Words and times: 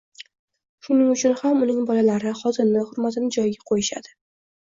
Shuning 0.87 1.11
uchun 1.15 1.35
ham 1.41 1.61
uning 1.65 1.83
bolalari, 1.89 2.33
xotini 2.41 2.83
hurmatini, 2.89 3.31
joyiga 3.37 3.71
quyishadi 3.73 4.17